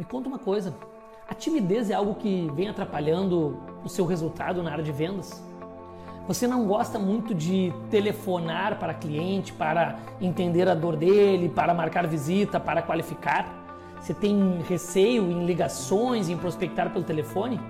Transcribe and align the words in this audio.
Me 0.00 0.06
conta 0.06 0.30
uma 0.30 0.38
coisa: 0.38 0.74
a 1.28 1.34
timidez 1.34 1.90
é 1.90 1.94
algo 1.94 2.14
que 2.14 2.50
vem 2.54 2.70
atrapalhando 2.70 3.60
o 3.84 3.88
seu 3.90 4.06
resultado 4.06 4.62
na 4.62 4.72
área 4.72 4.82
de 4.82 4.90
vendas? 4.90 5.44
Você 6.26 6.46
não 6.46 6.66
gosta 6.66 6.98
muito 6.98 7.34
de 7.34 7.70
telefonar 7.90 8.78
para 8.78 8.94
cliente, 8.94 9.52
para 9.52 9.98
entender 10.18 10.66
a 10.70 10.74
dor 10.74 10.96
dele, 10.96 11.50
para 11.50 11.74
marcar 11.74 12.06
visita, 12.06 12.58
para 12.58 12.80
qualificar? 12.80 13.46
Você 14.00 14.14
tem 14.14 14.62
receio 14.66 15.30
em 15.30 15.44
ligações, 15.44 16.30
em 16.30 16.36
prospectar 16.38 16.88
pelo 16.88 17.04
telefone? 17.04 17.60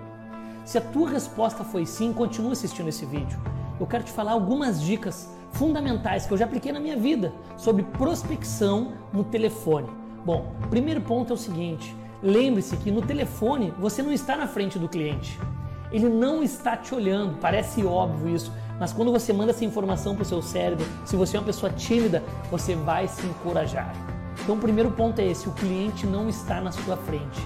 Se 0.65 0.79
a 0.79 0.81
tua 0.81 1.11
resposta 1.11 1.65
foi 1.65 1.85
sim, 1.85 2.13
continue 2.13 2.53
assistindo 2.53 2.89
esse 2.89 3.05
vídeo. 3.05 3.41
Eu 3.81 3.89
quero 3.89 4.05
te 4.05 4.13
falar 4.13 4.31
algumas 4.31 4.81
dicas 4.81 5.29
fundamentais 5.51 6.27
que 6.27 6.33
eu 6.33 6.39
já 6.39 6.45
apliquei 6.45 6.71
na 6.71 6.79
minha 6.79 6.97
vida 6.97 7.33
sobre 7.57 7.83
prospecção 7.83 8.93
no 9.13 9.25
telefone. 9.25 9.89
Bom, 10.25 10.53
primeiro 10.71 11.01
ponto 11.01 11.33
é 11.33 11.35
o 11.35 11.37
seguinte: 11.37 11.99
lembre-se 12.23 12.77
que 12.77 12.91
no 12.91 13.03
telefone 13.03 13.73
você 13.79 14.03
não 14.03 14.13
está 14.13 14.37
na 14.37 14.47
frente 14.47 14.79
do 14.79 14.89
cliente. 14.89 15.39
Ele 15.91 16.09
não 16.09 16.43
está 16.43 16.77
te 16.77 16.95
olhando, 16.95 17.39
parece 17.41 17.85
óbvio 17.85 18.35
isso, 18.35 18.53
mas 18.79 18.93
quando 18.93 19.11
você 19.11 19.33
manda 19.33 19.51
essa 19.51 19.65
informação 19.65 20.15
para 20.15 20.23
o 20.23 20.27
seu 20.27 20.41
cérebro, 20.41 20.87
se 21.05 21.17
você 21.17 21.37
é 21.37 21.41
uma 21.41 21.47
pessoa 21.47 21.73
tímida, 21.73 22.23
você 22.51 22.75
vai 22.75 23.09
se 23.09 23.27
encorajar. 23.27 23.93
Então, 24.43 24.55
o 24.55 24.59
primeiro 24.59 24.91
ponto 24.93 25.21
é 25.21 25.27
esse: 25.27 25.49
o 25.49 25.53
cliente 25.53 26.07
não 26.07 26.29
está 26.29 26.61
na 26.61 26.71
sua 26.71 26.97
frente, 26.97 27.41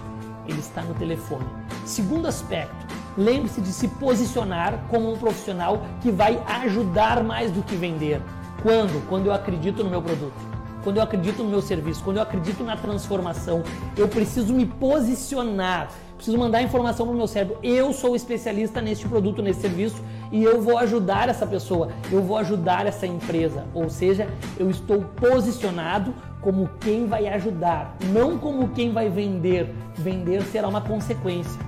ele 0.47 0.61
está 0.61 0.83
no 0.83 0.95
telefone. 0.95 1.47
Segundo 1.87 2.29
aspecto, 2.29 2.87
lembre-se 3.17 3.61
de 3.61 3.73
se 3.73 3.89
posicionar 3.89 4.85
como 4.91 5.13
um 5.13 5.17
profissional 5.17 5.83
que 6.03 6.11
vai 6.11 6.41
ajudar 6.63 7.25
mais 7.25 7.51
do 7.51 7.63
que 7.63 7.75
vender. 7.75 8.21
Quando? 8.63 9.07
Quando 9.09 9.27
eu 9.27 9.33
acredito 9.33 9.83
no 9.83 9.91
meu 9.91 10.03
produto 10.03 10.54
quando 10.85 10.99
eu 10.99 11.03
acredito 11.03 11.43
no 11.43 11.49
meu 11.49 11.63
serviço, 11.63 12.05
quando 12.05 12.19
eu 12.19 12.23
acredito 12.23 12.63
na 12.63 12.77
transformação, 12.77 13.63
eu 13.97 14.07
preciso 14.07 14.53
me 14.53 14.67
posicionar, 14.67 15.89
preciso 16.15 16.37
mandar 16.37 16.63
informação 16.63 17.07
para 17.07 17.15
o 17.15 17.17
meu 17.17 17.27
cérebro. 17.27 17.57
Eu 17.63 17.93
sou 17.95 18.15
especialista 18.15 18.83
neste 18.83 19.09
produto, 19.09 19.41
nesse 19.41 19.63
serviço 19.63 20.05
e 20.31 20.45
eu 20.45 20.61
vou 20.61 20.77
ajudar 20.77 21.31
essa 21.31 21.47
pessoa, 21.47 21.89
eu 22.13 22.23
vou 22.23 22.37
ajudar 22.37 22.87
essa 22.87 23.07
empresa. 23.07 23.65
Ou 23.73 23.89
seja, 23.89 24.29
eu 24.59 24.69
estou 24.69 25.01
posicionado 25.17 26.15
como 26.43 26.69
quem 26.79 27.07
vai 27.07 27.27
ajudar, 27.29 27.97
não 28.13 28.37
como 28.37 28.69
quem 28.69 28.93
vai 28.93 29.09
vender. 29.09 29.75
Vender 29.97 30.43
será 30.43 30.69
uma 30.69 30.83
consequência. 30.83 31.59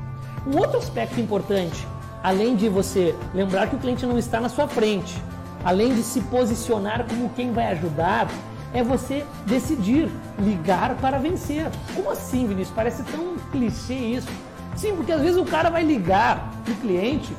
Um 0.46 0.58
outro 0.58 0.76
aspecto 0.76 1.18
importante, 1.18 1.88
além 2.22 2.54
de 2.54 2.68
você 2.68 3.14
lembrar 3.34 3.68
que 3.68 3.76
o 3.76 3.78
cliente 3.78 4.04
não 4.04 4.18
está 4.18 4.40
na 4.40 4.50
sua 4.50 4.68
frente, 4.68 5.16
além 5.64 5.94
de 5.94 6.02
se 6.02 6.20
posicionar 6.20 7.06
como 7.08 7.30
quem 7.30 7.50
vai 7.52 7.72
ajudar, 7.72 8.28
é 8.72 8.82
você 8.82 9.24
decidir 9.46 10.08
ligar 10.38 10.96
para 10.96 11.18
vencer. 11.18 11.70
Como 11.94 12.10
assim, 12.10 12.46
Vinícius? 12.46 12.74
Parece 12.74 13.02
tão 13.04 13.36
clichê 13.50 13.94
isso. 13.94 14.28
Sim, 14.76 14.94
porque 14.96 15.12
às 15.12 15.22
vezes 15.22 15.36
o 15.36 15.44
cara 15.44 15.70
vai 15.70 15.82
ligar 15.82 16.52
para 16.64 16.72
o 16.72 16.76
cliente 16.76 17.34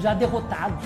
já 0.00 0.14
derrotado, 0.14 0.78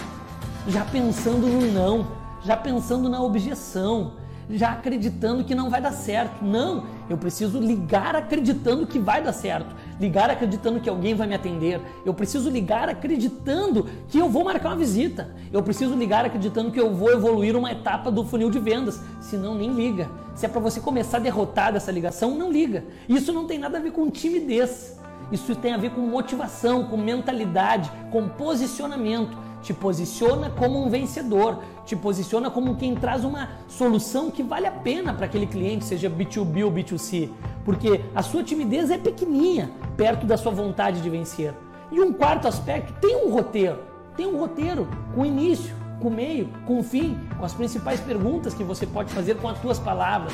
já 0.67 0.85
pensando 0.85 1.47
no 1.47 1.73
não, 1.73 2.07
já 2.43 2.57
pensando 2.57 3.09
na 3.09 3.21
objeção, 3.21 4.13
já 4.51 4.71
acreditando 4.73 5.45
que 5.45 5.55
não 5.55 5.69
vai 5.69 5.81
dar 5.81 5.93
certo. 5.93 6.43
Não, 6.43 6.85
eu 7.09 7.19
preciso 7.19 7.59
ligar 7.59 8.17
acreditando 8.17 8.87
que 8.87 8.99
vai 8.99 9.23
dar 9.23 9.33
certo, 9.33 9.75
ligar 10.01 10.31
acreditando 10.31 10.81
que 10.81 10.89
alguém 10.89 11.15
vai 11.15 11.27
me 11.27 11.35
atender. 11.35 11.81
Eu 12.05 12.15
preciso 12.15 12.51
ligar 12.51 12.89
acreditando 12.89 13.87
que 14.09 14.19
eu 14.19 14.29
vou 14.29 14.45
marcar 14.45 14.71
uma 14.71 14.77
visita. 14.77 15.31
Eu 15.53 15.63
preciso 15.63 15.95
ligar 15.95 16.25
acreditando 16.25 16.71
que 16.71 16.81
eu 16.81 16.95
vou 16.95 17.11
evoluir 17.11 17.57
uma 17.57 17.73
etapa 17.73 18.11
do 18.11 18.25
funil 18.25 18.51
de 18.51 18.59
vendas. 18.59 19.01
Senão, 19.21 19.55
nem 19.55 19.73
liga. 19.73 20.11
Se 20.35 20.47
é 20.47 20.49
para 20.49 20.61
você 20.61 20.81
começar 20.81 21.19
a 21.19 21.21
derrotar 21.21 21.73
dessa 21.73 21.91
ligação, 21.91 22.35
não 22.35 22.51
liga. 22.51 22.85
Isso 23.09 23.33
não 23.33 23.47
tem 23.47 23.59
nada 23.59 23.79
a 23.79 23.81
ver 23.81 23.93
com 23.93 24.11
timidez. 24.11 24.99
Isso 25.31 25.55
tem 25.55 25.73
a 25.73 25.77
ver 25.77 25.91
com 25.91 26.01
motivação, 26.01 26.85
com 26.85 26.97
mentalidade, 26.97 27.91
com 28.11 28.29
posicionamento 28.29 29.49
te 29.63 29.75
posiciona 29.75 30.51
como 30.51 30.85
um 30.85 30.89
vencedor, 30.89 31.63
te 31.85 31.97
posiciona 31.97 32.51
como 32.51 32.77
quem 32.77 32.95
traz 32.95 33.25
uma 33.25 33.51
solução 33.67 34.31
que 34.31 34.43
vale 34.43 34.67
a 34.67 34.71
pena 34.71 35.13
para 35.13 35.27
aquele 35.27 35.47
cliente, 35.47 35.85
seja 35.85 36.09
B2B 36.09 36.65
ou 36.65 36.73
B2C, 36.73 37.31
porque 37.69 38.01
a 38.15 38.23
sua 38.23 38.43
timidez 38.43 38.91
é 38.91 38.97
pequenininha 38.97 39.71
perto 39.95 40.25
da 40.25 40.39
sua 40.39 40.51
vontade 40.51 41.03
de 41.03 41.11
vencer. 41.11 41.53
E 41.93 42.01
um 42.01 42.15
quarto 42.15 42.49
aspecto, 42.49 42.95
tem 42.99 43.15
um 43.27 43.31
roteiro, 43.31 43.81
tem 44.17 44.27
um 44.27 44.39
roteiro 44.39 44.89
com 45.15 45.23
início, 45.23 45.77
com 46.01 46.09
meio, 46.09 46.49
com 46.65 46.83
fim, 46.83 47.19
com 47.37 47.45
as 47.45 47.53
principais 47.53 48.01
perguntas 48.01 48.55
que 48.55 48.65
você 48.65 48.87
pode 48.87 49.13
fazer 49.13 49.35
com 49.35 49.49
as 49.49 49.61
suas 49.61 49.79
palavras. 49.79 50.33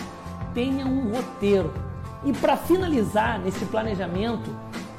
Tenha 0.55 0.87
um 0.87 1.11
roteiro. 1.13 1.75
E 2.25 2.33
para 2.33 2.57
finalizar 2.57 3.41
nesse 3.41 3.65
planejamento, 3.65 4.49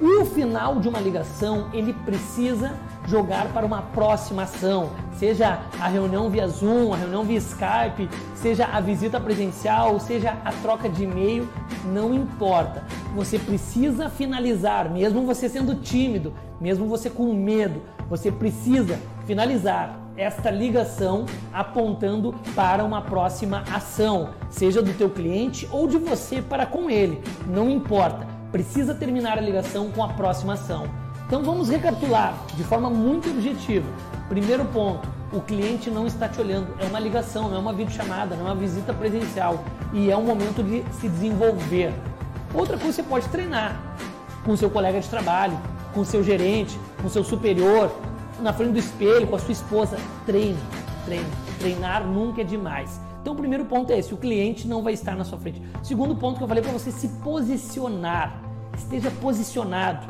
o 0.01 0.25
final 0.25 0.81
de 0.81 0.90
uma 0.90 1.00
ligação 1.00 1.69
ele 1.72 1.94
precisa 1.94 2.78
jogar 3.08 3.48
para 3.54 3.66
uma 3.66 3.82
próxima 3.82 4.44
ação, 4.44 4.90
seja 5.18 5.60
a 5.80 5.88
reunião 5.88 6.30
via 6.30 6.48
Zoom, 6.48 6.94
a 6.94 6.98
reunião 6.98 7.24
via 7.24 7.38
Skype, 7.38 8.10
seja 8.36 8.66
a 8.66 8.80
visita 8.80 9.20
presencial, 9.20 10.00
seja 10.00 10.38
a 10.44 10.52
troca 10.52 10.90
de 10.90 11.04
e-mail, 11.04 11.48
não 11.86 12.14
importa. 12.14 12.84
Você 13.16 13.38
precisa 13.40 14.10
finalizar, 14.10 14.90
mesmo 14.90 15.26
você 15.26 15.48
sendo 15.48 15.76
tímido, 15.76 16.34
mesmo 16.60 16.88
você 16.88 17.10
com 17.10 17.34
medo, 17.34 17.82
você 18.10 18.32
precisa 18.32 19.00
finalizar 19.26 20.00
esta 20.18 20.50
ligação 20.50 21.26
apontando 21.52 22.34
para 22.56 22.84
uma 22.84 23.02
próxima 23.02 23.64
ação, 23.74 24.30
seja 24.50 24.82
do 24.82 24.94
teu 24.94 25.10
cliente 25.10 25.68
ou 25.72 25.88
de 25.88 25.98
você 25.98 26.42
para 26.42 26.66
com 26.66 26.90
ele, 26.90 27.22
não 27.48 27.70
importa. 27.70 28.26
Precisa 28.52 28.96
terminar 28.96 29.38
a 29.38 29.42
ligação 29.42 29.92
com 29.92 30.02
a 30.02 30.10
próxima 30.10 30.54
ação. 30.54 31.05
Então 31.25 31.41
vamos 31.41 31.69
recapitular 31.69 32.38
de 32.56 32.63
forma 32.63 32.88
muito 32.88 33.30
objetiva. 33.30 33.88
Primeiro 34.30 34.63
ponto, 34.66 35.08
o 35.34 35.41
cliente 35.41 35.90
não 35.90 36.06
está 36.06 36.30
te 36.30 36.40
olhando, 36.40 36.68
é 36.80 36.86
uma 36.86 37.00
ligação, 37.00 37.50
não 37.50 37.58
é 37.58 37.59
uma 37.59 37.74
videochamada, 37.74 38.36
não 38.36 38.47
é 38.47 38.52
uma 38.52 38.56
visita 38.56 38.94
presencial 38.94 39.63
e 39.91 40.12
é 40.12 40.16
um 40.16 40.24
momento 40.24 40.63
de 40.63 40.84
se 40.94 41.09
desenvolver. 41.09 41.91
Outra 42.53 42.78
coisa 42.78 42.94
você 42.94 43.03
pode 43.03 43.28
treinar 43.30 43.75
com 44.46 44.56
seu 44.56 44.69
colega 44.69 45.00
de 45.00 45.09
trabalho, 45.09 45.58
com 45.96 46.06
seu 46.06 46.24
gerente, 46.24 46.80
com 47.02 47.09
seu 47.09 47.24
superior, 47.24 47.92
na 48.40 48.53
frente 48.53 48.74
do 48.74 48.80
espelho, 48.80 49.25
com 49.25 49.36
a 49.36 49.40
sua 49.40 49.52
esposa. 49.52 49.97
Treine, 50.28 50.59
treine. 51.06 51.25
Treinar 51.57 52.06
nunca 52.06 52.42
é 52.42 52.44
demais. 52.44 53.02
Então 53.19 53.34
o 53.34 53.36
primeiro 53.36 53.66
ponto 53.66 53.92
é 53.92 53.97
esse, 53.97 54.13
o 54.13 54.18
cliente 54.18 54.68
não 54.68 54.84
vai 54.84 54.94
estar 54.94 55.16
na 55.16 55.24
sua 55.24 55.40
frente. 55.40 55.59
Segundo 55.81 56.16
ponto 56.16 56.38
que 56.38 56.44
eu 56.44 56.47
falei 56.47 56.62
para 56.62 56.72
você 56.72 56.92
se 56.92 57.07
posicionar. 57.24 58.42
Esteja 58.78 59.09
posicionado 59.09 60.06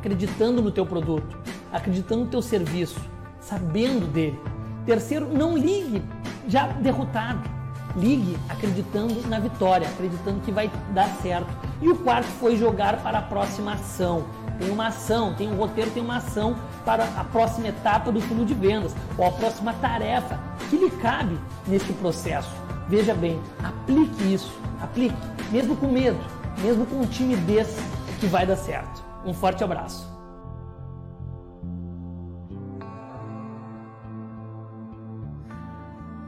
acreditando 0.00 0.62
no 0.62 0.70
teu 0.70 0.86
produto, 0.86 1.36
acreditando 1.70 2.24
no 2.24 2.30
teu 2.30 2.40
serviço, 2.40 2.98
sabendo 3.38 4.10
dele. 4.10 4.40
Terceiro, 4.86 5.28
não 5.28 5.56
ligue 5.56 6.02
já 6.48 6.66
derrotado. 6.66 7.48
Ligue 7.96 8.36
acreditando 8.48 9.26
na 9.28 9.38
vitória, 9.38 9.86
acreditando 9.86 10.40
que 10.40 10.50
vai 10.50 10.70
dar 10.94 11.08
certo. 11.20 11.48
E 11.82 11.88
o 11.88 11.96
quarto 11.98 12.28
foi 12.38 12.56
jogar 12.56 13.02
para 13.02 13.18
a 13.18 13.22
próxima 13.22 13.74
ação. 13.74 14.24
Tem 14.58 14.70
uma 14.70 14.86
ação, 14.86 15.34
tem 15.34 15.52
um 15.52 15.56
roteiro, 15.56 15.90
tem 15.90 16.02
uma 16.02 16.16
ação 16.16 16.56
para 16.84 17.04
a 17.16 17.24
próxima 17.24 17.68
etapa 17.68 18.12
do 18.12 18.20
fundo 18.20 18.44
de 18.44 18.54
vendas 18.54 18.94
ou 19.18 19.26
a 19.26 19.32
próxima 19.32 19.72
tarefa 19.74 20.38
que 20.68 20.76
lhe 20.76 20.90
cabe 20.90 21.38
nesse 21.66 21.92
processo. 21.94 22.50
Veja 22.88 23.14
bem, 23.14 23.40
aplique 23.62 24.32
isso, 24.32 24.52
aplique, 24.80 25.16
mesmo 25.50 25.76
com 25.76 25.88
medo, 25.88 26.18
mesmo 26.62 26.86
com 26.86 27.04
timidez, 27.06 27.76
que 28.20 28.26
vai 28.26 28.46
dar 28.46 28.56
certo. 28.56 29.09
Um 29.24 29.34
forte 29.34 29.62
abraço. 29.62 30.19